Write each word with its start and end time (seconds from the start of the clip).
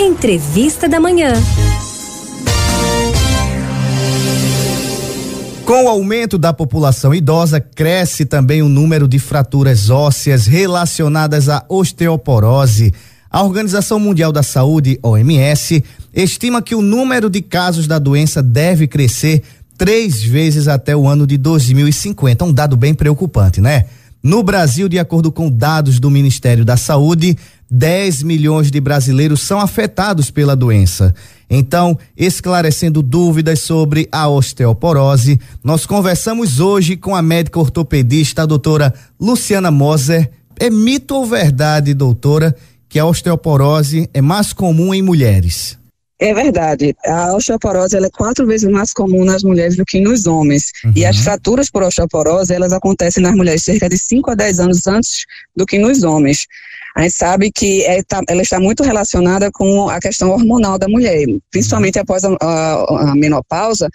Entrevista 0.00 0.88
da 0.88 1.00
Manhã. 1.00 1.32
Com 5.64 5.86
o 5.86 5.88
aumento 5.88 6.38
da 6.38 6.52
população 6.52 7.12
idosa, 7.12 7.60
cresce 7.60 8.24
também 8.24 8.62
o 8.62 8.68
número 8.68 9.08
de 9.08 9.18
fraturas 9.18 9.90
ósseas 9.90 10.46
relacionadas 10.46 11.48
à 11.48 11.64
osteoporose. 11.68 12.94
A 13.28 13.42
Organização 13.42 13.98
Mundial 13.98 14.30
da 14.30 14.44
Saúde, 14.44 15.00
OMS, 15.02 15.82
estima 16.14 16.62
que 16.62 16.76
o 16.76 16.80
número 16.80 17.28
de 17.28 17.42
casos 17.42 17.88
da 17.88 17.98
doença 17.98 18.40
deve 18.40 18.86
crescer 18.86 19.42
três 19.76 20.22
vezes 20.22 20.68
até 20.68 20.96
o 20.96 21.08
ano 21.08 21.26
de 21.26 21.36
2050. 21.36 22.44
Um 22.44 22.52
dado 22.52 22.76
bem 22.76 22.94
preocupante, 22.94 23.60
né? 23.60 23.86
No 24.22 24.42
Brasil, 24.42 24.88
de 24.88 24.98
acordo 24.98 25.30
com 25.30 25.48
dados 25.50 26.00
do 26.00 26.10
Ministério 26.10 26.64
da 26.64 26.76
Saúde, 26.76 27.36
10 27.70 28.22
milhões 28.22 28.70
de 28.70 28.80
brasileiros 28.80 29.40
são 29.40 29.60
afetados 29.60 30.30
pela 30.30 30.56
doença. 30.56 31.14
Então, 31.48 31.98
esclarecendo 32.16 33.02
dúvidas 33.02 33.60
sobre 33.60 34.08
a 34.12 34.28
osteoporose, 34.28 35.40
nós 35.62 35.86
conversamos 35.86 36.60
hoje 36.60 36.96
com 36.96 37.14
a 37.14 37.22
médica 37.22 37.58
ortopedista, 37.58 38.42
a 38.42 38.46
doutora 38.46 38.92
Luciana 39.18 39.70
Moser. 39.70 40.30
É 40.58 40.68
mito 40.68 41.14
ou 41.14 41.24
verdade, 41.24 41.94
doutora, 41.94 42.54
que 42.88 42.98
a 42.98 43.06
osteoporose 43.06 44.10
é 44.12 44.20
mais 44.20 44.52
comum 44.52 44.92
em 44.92 45.02
mulheres? 45.02 45.77
É 46.20 46.34
verdade. 46.34 46.96
A 47.06 47.34
osteoporose 47.34 47.96
ela 47.96 48.06
é 48.06 48.10
quatro 48.10 48.44
vezes 48.46 48.68
mais 48.68 48.92
comum 48.92 49.24
nas 49.24 49.44
mulheres 49.44 49.76
do 49.76 49.84
que 49.84 50.00
nos 50.00 50.26
homens. 50.26 50.72
Uhum. 50.84 50.92
E 50.96 51.06
as 51.06 51.18
fraturas 51.18 51.70
por 51.70 51.82
osteoporose, 51.82 52.52
elas 52.52 52.72
acontecem 52.72 53.22
nas 53.22 53.34
mulheres 53.34 53.62
cerca 53.62 53.88
de 53.88 53.96
5 53.96 54.32
a 54.32 54.34
10 54.34 54.60
anos 54.60 54.86
antes 54.86 55.24
do 55.54 55.64
que 55.64 55.78
nos 55.78 56.02
homens. 56.02 56.46
A 56.96 57.02
gente 57.02 57.14
sabe 57.14 57.52
que 57.52 57.84
é, 57.84 58.02
tá, 58.02 58.20
ela 58.28 58.42
está 58.42 58.58
muito 58.58 58.82
relacionada 58.82 59.50
com 59.52 59.88
a 59.88 60.00
questão 60.00 60.30
hormonal 60.30 60.76
da 60.76 60.88
mulher, 60.88 61.24
principalmente 61.52 61.98
após 62.00 62.24
a, 62.24 62.36
a, 62.40 63.10
a 63.10 63.14
menopausa, 63.14 63.88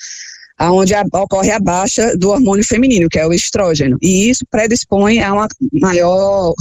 onde 0.62 0.94
ocorre 1.12 1.52
a 1.52 1.60
baixa 1.60 2.16
do 2.16 2.30
hormônio 2.30 2.66
feminino, 2.66 3.10
que 3.10 3.20
é 3.20 3.28
o 3.28 3.34
estrógeno. 3.34 3.98
E 4.02 4.30
isso 4.30 4.46
predispõe 4.50 5.22
a 5.22 5.34
uma 5.34 5.48
maior 5.74 6.54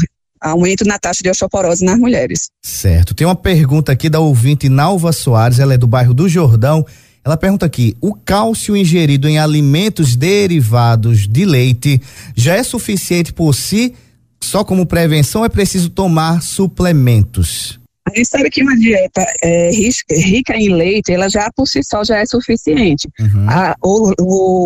aumento 0.42 0.84
na 0.84 0.98
taxa 0.98 1.22
de 1.22 1.30
osteoporose 1.30 1.84
nas 1.84 1.98
mulheres. 1.98 2.50
Certo. 2.62 3.14
Tem 3.14 3.26
uma 3.26 3.36
pergunta 3.36 3.92
aqui 3.92 4.10
da 4.10 4.20
ouvinte 4.20 4.68
Nalva 4.68 5.12
Soares, 5.12 5.58
ela 5.58 5.74
é 5.74 5.78
do 5.78 5.86
bairro 5.86 6.12
do 6.12 6.28
Jordão. 6.28 6.84
Ela 7.24 7.36
pergunta 7.36 7.64
aqui: 7.64 7.96
o 8.00 8.14
cálcio 8.14 8.76
ingerido 8.76 9.28
em 9.28 9.38
alimentos 9.38 10.16
derivados 10.16 11.28
de 11.28 11.44
leite 11.44 12.02
já 12.36 12.56
é 12.56 12.62
suficiente 12.62 13.32
por 13.32 13.54
si? 13.54 13.94
Só 14.42 14.64
como 14.64 14.84
prevenção 14.84 15.44
é 15.44 15.48
preciso 15.48 15.88
tomar 15.88 16.42
suplementos? 16.42 17.81
A 18.04 18.10
gente 18.16 18.28
sabe 18.28 18.50
que 18.50 18.62
uma 18.62 18.76
dieta 18.76 19.24
é, 19.42 19.70
rica 19.70 20.56
em 20.56 20.74
leite, 20.74 21.12
ela 21.12 21.28
já 21.28 21.48
por 21.54 21.66
si 21.66 21.80
só 21.84 22.02
já 22.02 22.18
é 22.18 22.26
suficiente. 22.26 23.08
Uhum. 23.18 23.48
A, 23.48 23.76
o, 23.80 24.12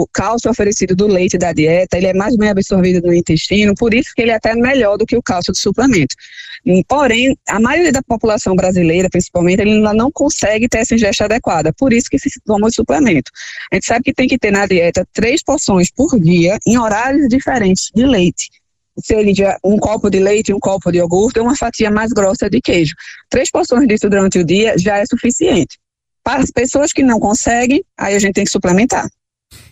o, 0.03 0.09
cálcio 0.11 0.51
oferecido 0.51 0.97
do 0.97 1.06
leite 1.06 1.37
da 1.37 1.53
dieta, 1.53 1.98
ele 1.98 2.06
é 2.06 2.15
mais 2.15 2.34
bem 2.37 2.48
absorvido 2.48 3.06
no 3.06 3.12
intestino, 3.12 3.75
por 3.75 3.93
isso 3.93 4.11
que 4.17 4.23
ele 4.23 4.31
é 4.31 4.37
até 4.37 4.55
melhor 4.55 4.97
do 4.97 5.05
que 5.05 5.17
o 5.17 5.23
cálcio 5.23 5.53
do 5.53 5.59
suplemento. 5.59 6.17
Porém, 6.89 7.37
a 7.48 7.61
maioria 7.61 7.93
da 7.93 8.03
população 8.03 8.56
brasileira, 8.56 9.09
principalmente, 9.11 9.61
ele 9.61 9.81
não 9.81 10.11
consegue 10.11 10.67
ter 10.67 10.78
essa 10.78 10.95
ingestão 10.95 11.27
adequada, 11.27 11.73
por 11.75 11.93
isso 11.93 12.09
que 12.11 12.19
se 12.19 12.31
toma 12.45 12.69
o 12.69 12.73
suplemento. 12.73 13.31
A 13.71 13.77
gente 13.77 13.87
sabe 13.87 14.03
que 14.03 14.15
tem 14.15 14.27
que 14.27 14.39
ter 14.39 14.50
na 14.50 14.67
dieta 14.67 15.06
três 15.12 15.43
porções 15.45 15.91
por 15.91 16.19
dia, 16.19 16.59
em 16.67 16.78
horários 16.78 17.28
diferentes 17.28 17.91
de 17.95 18.05
leite 18.06 18.48
seria 18.99 19.59
um 19.65 19.79
copo 19.79 20.11
de 20.11 20.19
leite, 20.19 20.53
um 20.53 20.61
copo 20.61 20.91
de 20.91 20.99
iogurte 20.99 21.41
uma 21.41 21.57
fatia 21.57 21.91
mais 21.91 22.13
grossa 22.13 22.49
de 22.49 22.61
queijo. 22.61 22.95
Três 23.29 23.51
porções 23.51 23.87
disso 23.87 24.09
durante 24.09 24.39
o 24.39 24.45
dia 24.45 24.77
já 24.79 24.99
é 24.99 25.05
suficiente. 25.07 25.79
Para 26.23 26.43
as 26.43 26.51
pessoas 26.51 26.93
que 26.93 27.03
não 27.03 27.21
conseguem, 27.21 27.85
aí 27.97 28.15
a 28.15 28.19
gente 28.19 28.35
tem 28.35 28.45
que 28.45 28.51
suplementar. 28.51 29.09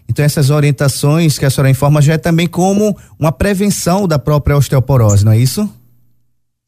Então 0.08 0.25
essas 0.25 0.50
orientações 0.50 1.39
que 1.39 1.45
a 1.45 1.50
senhora 1.50 1.70
informa 1.70 2.01
já 2.01 2.14
é 2.14 2.18
também 2.18 2.46
como 2.46 2.96
uma 3.18 3.33
prevenção 3.33 4.07
da 4.07 4.18
própria 4.18 4.57
osteoporose, 4.57 5.24
não 5.24 5.33
é 5.33 5.39
isso? 5.39 5.68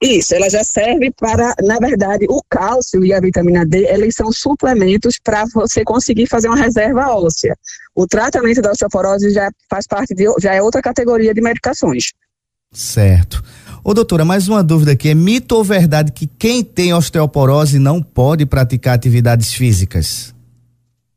Isso, 0.02 0.34
ela 0.34 0.50
já 0.50 0.62
serve 0.62 1.10
para, 1.18 1.54
na 1.62 1.78
verdade, 1.78 2.26
o 2.28 2.42
cálcio 2.50 3.02
e 3.02 3.14
a 3.14 3.20
vitamina 3.20 3.64
D, 3.64 3.86
eles 3.86 4.14
são 4.14 4.30
suplementos 4.30 5.18
para 5.18 5.44
você 5.54 5.84
conseguir 5.84 6.26
fazer 6.26 6.48
uma 6.48 6.56
reserva 6.56 7.08
óssea. 7.14 7.56
O 7.94 8.06
tratamento 8.06 8.60
da 8.60 8.72
osteoporose 8.72 9.30
já 9.30 9.50
faz 9.70 9.86
parte 9.86 10.14
de, 10.14 10.26
já 10.38 10.52
é 10.52 10.60
outra 10.60 10.82
categoria 10.82 11.32
de 11.32 11.40
medicações. 11.40 12.12
Certo. 12.72 13.42
Ô 13.82 13.94
doutora, 13.94 14.24
mais 14.24 14.48
uma 14.48 14.64
dúvida 14.64 14.92
aqui, 14.92 15.08
é 15.08 15.14
mito 15.14 15.54
ou 15.54 15.62
verdade 15.62 16.12
que 16.12 16.26
quem 16.26 16.64
tem 16.64 16.92
osteoporose 16.92 17.78
não 17.78 18.02
pode 18.02 18.44
praticar 18.44 18.94
atividades 18.94 19.54
físicas? 19.54 20.34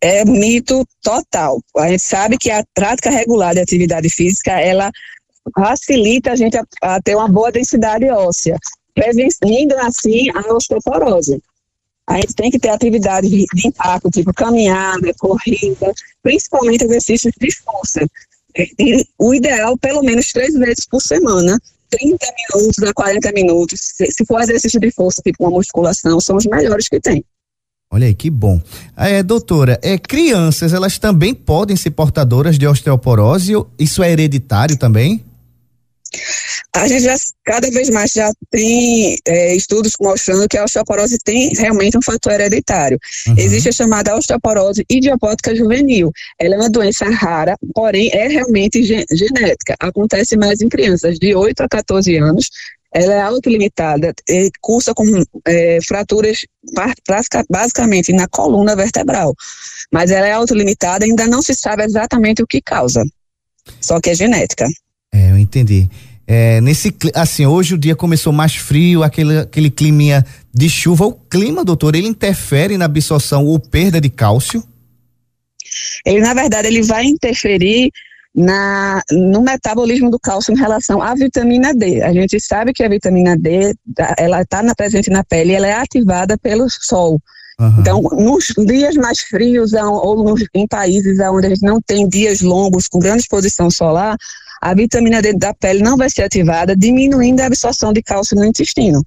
É 0.02 0.24
mito 0.24 0.86
total. 1.02 1.60
A 1.78 1.90
gente 1.90 2.04
sabe 2.04 2.38
que 2.38 2.50
a 2.50 2.64
prática 2.74 3.10
regular 3.10 3.54
de 3.54 3.60
atividade 3.60 4.10
física, 4.10 4.52
ela 4.52 4.92
facilita 5.58 6.32
a 6.32 6.36
gente 6.36 6.58
a, 6.58 6.64
a 6.82 7.02
ter 7.02 7.16
uma 7.16 7.28
boa 7.28 7.52
densidade 7.52 8.06
óssea, 8.06 8.56
prevenindo 8.94 9.76
assim 9.80 10.30
a 10.30 10.54
osteoporose. 10.54 11.42
A 12.08 12.16
gente 12.16 12.34
tem 12.34 12.50
que 12.50 12.60
ter 12.60 12.70
atividade 12.70 13.30
de, 13.30 13.46
impacto, 13.68 14.10
tipo 14.10 14.34
caminhada, 14.34 15.14
corrida, 15.20 15.94
principalmente 16.24 16.84
exercícios 16.84 17.34
de 17.40 17.56
força. 17.58 18.08
E 18.58 19.06
o 19.18 19.34
ideal, 19.34 19.78
pelo 19.78 20.02
menos 20.02 20.32
três 20.32 20.54
vezes 20.54 20.86
por 20.90 21.02
semana, 21.02 21.60
30 21.90 22.18
minutos 22.54 22.84
a 22.84 22.94
40 22.94 23.32
minutos. 23.32 23.80
Se, 23.96 24.26
for 24.26 24.42
exercício 24.42 24.80
de 24.80 24.92
força, 24.92 25.22
tipo 25.22 25.44
uma 25.44 25.52
musculação, 25.52 26.20
são 26.20 26.38
os 26.38 26.46
melhores 26.46 26.88
que 26.88 27.00
tem. 27.00 27.24
Olha 27.92 28.06
aí, 28.06 28.14
que 28.14 28.30
bom. 28.30 28.62
É, 28.96 29.24
doutora, 29.24 29.80
é, 29.82 29.98
crianças, 29.98 30.74
elas 30.74 31.00
também 31.00 31.34
podem 31.34 31.76
ser 31.76 31.92
portadoras 31.92 32.58
de 32.58 32.68
osteoporose? 32.68 33.54
Isso 33.80 34.04
é 34.04 34.12
hereditário 34.12 34.78
também? 34.78 35.26
A 36.76 36.88
gente 36.88 37.04
já, 37.04 37.16
cada 37.44 37.70
vez 37.70 37.90
mais 37.90 38.12
já 38.12 38.32
tem 38.50 39.18
é, 39.26 39.56
estudos 39.56 39.94
mostrando 40.00 40.48
que 40.48 40.58
a 40.58 40.64
osteoporose 40.64 41.18
tem 41.24 41.50
realmente 41.56 41.98
um 41.98 42.02
fator 42.02 42.34
hereditário. 42.34 42.98
Uhum. 43.28 43.36
Existe 43.38 43.70
a 43.70 43.72
chamada 43.72 44.16
osteoporose 44.16 44.86
idiopática 44.90 45.56
juvenil. 45.56 46.12
Ela 46.40 46.56
é 46.56 46.58
uma 46.58 46.70
doença 46.70 47.06
rara, 47.10 47.56
porém 47.74 48.10
é 48.14 48.28
realmente 48.28 48.84
genética. 48.84 49.76
Acontece 49.80 50.38
mais 50.38 50.62
em 50.62 50.70
crianças 50.70 51.18
de 51.18 51.36
8 51.36 51.62
a 51.62 51.68
14 51.68 52.16
anos. 52.18 52.50
Ela 52.92 53.14
é 53.14 53.22
autolimitada, 53.22 54.14
cursa 54.62 54.96
com 54.96 55.06
é, 55.46 55.78
fraturas 55.88 56.40
basicamente 57.48 58.12
na 58.12 58.28
coluna 58.28 58.76
vertebral. 58.76 59.36
Mas 59.92 60.10
ela 60.10 60.28
é 60.28 60.32
autolimitada, 60.32 61.06
ainda 61.06 61.28
não 61.28 61.42
se 61.42 61.54
sabe 61.54 61.84
exatamente 61.84 62.42
o 62.42 62.48
que 62.48 62.62
causa. 62.62 63.04
Só 63.80 64.00
que 64.00 64.10
é 64.10 64.16
genética. 64.16 64.68
Entendi. 65.50 65.90
É, 66.28 66.62
nesse, 66.62 66.96
assim, 67.16 67.48
hoje 67.48 67.74
o 67.74 67.78
dia 67.78 67.96
começou 67.96 68.32
mais 68.32 68.56
frio, 68.56 69.02
aquele, 69.02 69.40
aquele 69.40 69.72
clima 69.72 70.24
de 70.54 70.70
chuva. 70.70 71.08
O 71.08 71.14
clima, 71.14 71.66
doutor, 71.66 71.96
ele 71.96 72.08
interfere 72.08 72.78
na 72.78 72.86
absorção 72.86 73.46
ou 73.46 73.60
perda 73.60 74.00
de 74.00 74.10
cálcio? 74.12 74.64
Ele, 76.06 76.22
na 76.22 76.36
verdade, 76.36 76.68
ele 76.68 76.84
vai 76.84 77.06
interferir 77.06 77.90
na, 78.36 79.02
no 79.12 79.42
metabolismo 79.42 80.12
do 80.12 80.20
cálcio 80.20 80.54
em 80.54 80.58
relação 80.58 81.02
à 81.02 81.16
vitamina 81.16 81.74
D. 81.74 82.04
A 82.04 82.14
gente 82.14 82.40
sabe 82.40 82.74
que 82.74 82.84
a 82.84 82.90
vitamina 82.90 83.36
D, 83.36 83.74
ela 84.16 84.44
está 84.44 84.64
presente 84.76 85.10
na 85.10 85.24
pele, 85.24 85.54
ela 85.54 85.66
é 85.66 85.74
ativada 85.74 86.38
pelo 86.38 86.70
sol. 86.70 87.20
Uhum. 87.60 87.76
Então, 87.80 88.02
nos 88.02 88.54
dias 88.68 88.94
mais 88.96 89.20
frios 89.20 89.74
ou 89.74 90.24
nos, 90.24 90.46
em 90.54 90.68
países 90.68 91.20
onde 91.20 91.48
a 91.48 91.50
gente 91.50 91.64
não 91.64 91.82
tem 91.82 92.08
dias 92.08 92.42
longos 92.42 92.88
com 92.88 93.00
grande 93.00 93.24
exposição 93.24 93.70
solar, 93.72 94.16
a 94.62 94.74
vitamina 94.74 95.22
D 95.22 95.34
da 95.34 95.54
pele 95.54 95.82
não 95.82 95.98
vai 95.98 96.10
ser 96.10 96.24
ativada, 96.24 96.76
diminuindo 96.76 97.42
a 97.42 97.46
absorção 97.46 97.94
de 97.94 98.02
cálcio 98.02 98.36
no 98.36 98.46
intestino. 98.46 99.04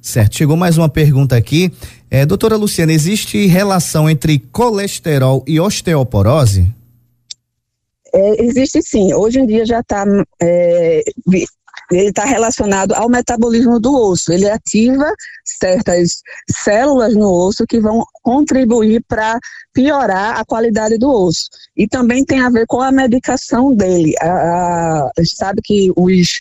Certo. 0.00 0.36
Chegou 0.36 0.56
mais 0.56 0.78
uma 0.78 0.88
pergunta 0.88 1.36
aqui. 1.36 1.70
É, 2.10 2.24
doutora 2.24 2.56
Luciana, 2.56 2.92
existe 2.92 3.46
relação 3.46 4.08
entre 4.08 4.38
colesterol 4.38 5.44
e 5.46 5.60
osteoporose? 5.60 6.72
É, 8.12 8.44
existe 8.44 8.82
sim. 8.82 9.12
Hoje 9.14 9.40
em 9.40 9.46
dia 9.46 9.64
já 9.64 9.80
está 9.80 10.04
é, 10.40 11.02
ele 11.90 12.08
está 12.08 12.24
relacionado 12.24 12.92
ao 12.92 13.08
metabolismo 13.08 13.80
do 13.80 13.94
osso. 13.94 14.32
Ele 14.32 14.48
ativa 14.48 15.12
certas 15.44 16.22
células 16.48 17.14
no 17.14 17.30
osso 17.30 17.66
que 17.66 17.80
vão 17.80 18.04
contribuir 18.22 19.02
para 19.08 19.38
piorar 19.72 20.38
a 20.38 20.44
qualidade 20.44 20.98
do 20.98 21.10
osso. 21.10 21.48
E 21.76 21.88
também 21.88 22.24
tem 22.24 22.40
a 22.40 22.50
ver 22.50 22.66
com 22.66 22.80
a 22.80 22.92
medicação 22.92 23.74
dele. 23.74 24.14
A, 24.20 24.26
a, 24.26 25.10
a 25.16 25.22
gente 25.22 25.36
sabe 25.36 25.60
que 25.62 25.92
os, 25.96 26.40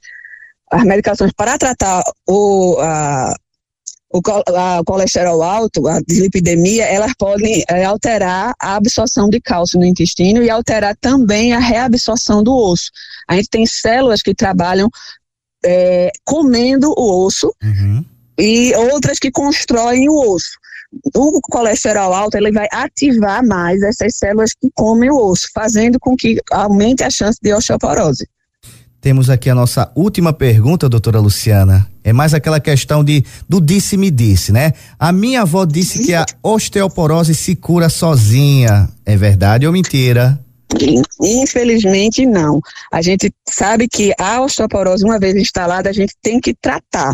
as 0.72 0.84
medicações 0.84 1.32
para 1.34 1.58
tratar 1.58 2.04
o, 2.28 2.78
a, 2.80 3.34
o, 4.14 4.22
a, 4.56 4.82
colesterol 4.86 5.42
alto, 5.42 5.88
a 5.88 6.00
dislipidemia, 6.02 6.86
elas 6.86 7.14
podem 7.18 7.64
é, 7.70 7.86
alterar 7.86 8.54
a 8.60 8.76
absorção 8.76 9.30
de 9.30 9.40
cálcio 9.42 9.80
no 9.80 9.86
intestino 9.86 10.44
e 10.44 10.50
alterar 10.50 10.96
também 10.98 11.54
a 11.54 11.60
reabsorção 11.60 12.44
do 12.44 12.56
osso. 12.56 12.92
A 13.28 13.36
gente 13.36 13.50
tem 13.50 13.66
células 13.66 14.22
que 14.22 14.36
trabalham 14.36 14.90
é, 15.64 16.12
comendo 16.26 16.94
o 16.98 17.26
osso 17.26 17.54
uhum. 17.64 18.04
e 18.38 18.74
outras 18.76 19.20
que 19.20 19.32
constroem 19.32 20.10
o 20.10 20.34
osso. 20.34 20.58
o 21.16 21.40
colesterol 21.42 22.14
alto 22.14 22.36
ele 22.36 22.52
vai 22.52 22.68
ativar 22.72 23.46
mais 23.46 23.82
essas 23.82 24.16
células 24.18 24.52
que 24.60 24.70
comem 24.74 25.10
o 25.10 25.18
osso, 25.18 25.48
fazendo 25.54 26.00
com 26.00 26.16
que 26.16 26.40
aumente 26.52 27.04
a 27.04 27.10
chance 27.10 27.38
de 27.42 27.54
osteoporose. 27.54 28.28
Temos 29.02 29.30
aqui 29.30 29.50
a 29.50 29.56
nossa 29.56 29.90
última 29.96 30.34
pergunta, 30.34 30.90
doutora 30.90 31.22
Luciana. 31.22 31.90
É 32.04 32.12
mais 32.12 32.34
aquela 32.34 32.60
questão 32.60 33.02
de 33.02 33.24
do 33.48 33.62
disse-me 33.62 34.12
disse, 34.12 34.52
né? 34.52 34.74
A 34.98 35.14
minha 35.14 35.44
avó 35.44 35.64
disse 35.64 36.04
que 36.04 36.14
a 36.14 36.26
osteoporose 36.44 37.34
se 37.34 37.56
cura 37.56 37.88
sozinha. 37.88 38.90
É 39.06 39.16
verdade 39.16 39.66
ou 39.66 39.72
mentira? 39.72 40.38
Infelizmente 41.22 42.26
não. 42.26 42.60
A 42.92 43.02
gente 43.02 43.34
sabe 43.48 43.88
que 43.88 44.14
a 44.20 44.42
osteoporose, 44.42 45.04
uma 45.04 45.20
vez 45.20 45.36
instalada, 45.36 45.90
a 45.90 45.94
gente 45.94 46.14
tem 46.22 46.40
que 46.40 46.54
tratar 46.54 47.14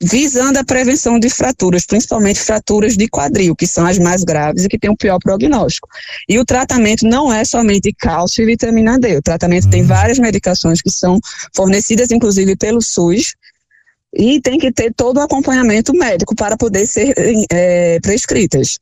visando 0.00 0.58
a 0.58 0.64
prevenção 0.64 1.18
de 1.18 1.28
fraturas, 1.28 1.84
principalmente 1.84 2.38
fraturas 2.40 2.96
de 2.96 3.08
quadril, 3.08 3.56
que 3.56 3.66
são 3.66 3.84
as 3.84 3.98
mais 3.98 4.22
graves 4.22 4.64
e 4.64 4.68
que 4.68 4.78
têm 4.78 4.90
o 4.90 4.96
pior 4.96 5.18
prognóstico. 5.18 5.88
E 6.28 6.38
o 6.38 6.44
tratamento 6.44 7.04
não 7.04 7.32
é 7.32 7.44
somente 7.44 7.92
cálcio 7.92 8.42
e 8.42 8.46
vitamina 8.46 8.98
D, 8.98 9.16
o 9.16 9.22
tratamento 9.22 9.66
hum. 9.66 9.70
tem 9.70 9.82
várias 9.82 10.18
medicações 10.18 10.80
que 10.80 10.90
são 10.90 11.18
fornecidas, 11.54 12.10
inclusive, 12.12 12.56
pelo 12.56 12.80
SUS, 12.80 13.34
e 14.14 14.40
tem 14.40 14.58
que 14.58 14.72
ter 14.72 14.92
todo 14.94 15.18
o 15.18 15.20
acompanhamento 15.20 15.92
médico 15.92 16.34
para 16.34 16.56
poder 16.56 16.86
ser 16.86 17.12
é, 17.50 17.98
prescritas. 18.00 18.78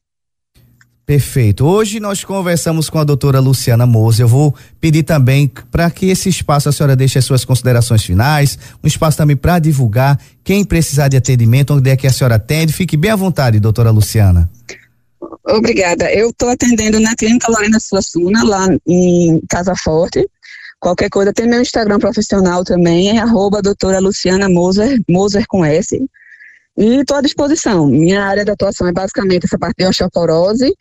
Perfeito. 1.06 1.64
Hoje 1.64 2.00
nós 2.00 2.24
conversamos 2.24 2.90
com 2.90 2.98
a 2.98 3.04
doutora 3.04 3.38
Luciana 3.38 3.86
Moza. 3.86 4.24
Eu 4.24 4.26
vou 4.26 4.52
pedir 4.80 5.04
também 5.04 5.48
para 5.70 5.88
que 5.88 6.06
esse 6.06 6.28
espaço 6.28 6.68
a 6.68 6.72
senhora 6.72 6.96
deixe 6.96 7.16
as 7.16 7.24
suas 7.24 7.44
considerações 7.44 8.02
finais, 8.02 8.58
um 8.82 8.88
espaço 8.88 9.16
também 9.16 9.36
para 9.36 9.60
divulgar 9.60 10.20
quem 10.42 10.64
precisar 10.64 11.06
de 11.06 11.16
atendimento, 11.16 11.74
onde 11.74 11.90
é 11.90 11.96
que 11.96 12.08
a 12.08 12.12
senhora 12.12 12.34
atende. 12.34 12.72
Fique 12.72 12.96
bem 12.96 13.12
à 13.12 13.16
vontade, 13.16 13.60
doutora 13.60 13.92
Luciana. 13.92 14.50
Obrigada. 15.44 16.12
Eu 16.12 16.30
estou 16.30 16.48
atendendo 16.48 16.98
na 16.98 17.14
Clínica 17.14 17.52
Lorena 17.52 17.78
Suassuna, 17.78 18.42
lá 18.42 18.66
em 18.84 19.40
Casa 19.48 19.76
Forte. 19.76 20.28
Qualquer 20.80 21.08
coisa, 21.08 21.32
tem 21.32 21.46
meu 21.46 21.62
Instagram 21.62 22.00
profissional 22.00 22.64
também, 22.64 23.16
é 23.16 23.20
arroba 23.20 23.62
doutora 23.62 24.00
Luciana 24.00 24.48
Moser, 24.48 25.00
Moser 25.08 25.44
com 25.46 25.64
S. 25.64 26.04
E 26.76 26.96
estou 26.96 27.16
à 27.16 27.20
disposição. 27.20 27.86
Minha 27.86 28.24
área 28.24 28.44
de 28.44 28.50
atuação 28.50 28.88
é 28.88 28.92
basicamente 28.92 29.46
essa 29.46 29.56
parte 29.56 29.76
de 29.78 29.86
osteoporose, 29.86 30.74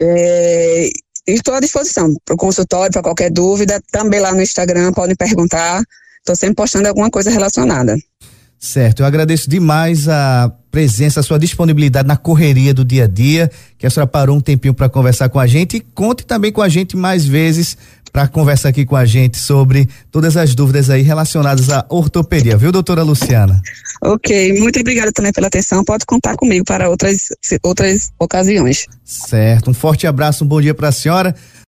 é, 0.00 0.90
estou 1.26 1.54
à 1.54 1.60
disposição 1.60 2.12
para 2.24 2.34
o 2.34 2.38
consultório, 2.38 2.92
para 2.92 3.02
qualquer 3.02 3.30
dúvida. 3.30 3.80
Também 3.92 4.20
lá 4.20 4.32
no 4.32 4.42
Instagram, 4.42 4.92
podem 4.92 5.14
perguntar. 5.14 5.82
Estou 6.18 6.36
sempre 6.36 6.56
postando 6.56 6.88
alguma 6.88 7.10
coisa 7.10 7.30
relacionada. 7.30 7.96
Certo, 8.58 9.00
eu 9.00 9.06
agradeço 9.06 9.48
demais 9.48 10.06
a 10.06 10.52
presença, 10.70 11.20
a 11.20 11.22
sua 11.22 11.38
disponibilidade 11.38 12.06
na 12.06 12.16
correria 12.16 12.74
do 12.74 12.84
dia 12.84 13.04
a 13.04 13.06
dia, 13.06 13.50
que 13.78 13.86
a 13.86 13.90
senhora 13.90 14.06
parou 14.06 14.36
um 14.36 14.40
tempinho 14.40 14.74
para 14.74 14.88
conversar 14.88 15.30
com 15.30 15.38
a 15.38 15.46
gente 15.46 15.78
e 15.78 15.80
conte 15.80 16.26
também 16.26 16.52
com 16.52 16.60
a 16.60 16.68
gente 16.68 16.94
mais 16.94 17.24
vezes 17.24 17.76
para 18.12 18.28
conversar 18.28 18.70
aqui 18.70 18.84
com 18.84 18.96
a 18.96 19.04
gente 19.04 19.38
sobre 19.38 19.88
todas 20.10 20.36
as 20.36 20.54
dúvidas 20.54 20.90
aí 20.90 21.02
relacionadas 21.02 21.70
à 21.70 21.84
ortopedia, 21.88 22.56
viu, 22.56 22.72
doutora 22.72 23.02
Luciana? 23.02 23.60
Ok, 24.02 24.58
muito 24.58 24.80
obrigada 24.80 25.12
também 25.12 25.32
pela 25.32 25.48
atenção. 25.48 25.84
Pode 25.84 26.06
contar 26.06 26.36
comigo 26.36 26.64
para 26.64 26.88
outras, 26.88 27.28
outras 27.62 28.10
ocasiões. 28.18 28.86
Certo, 29.04 29.70
um 29.70 29.74
forte 29.74 30.06
abraço, 30.06 30.44
um 30.44 30.46
bom 30.46 30.60
dia 30.60 30.74
para 30.74 30.88
a 30.88 30.92
senhora. 30.92 31.34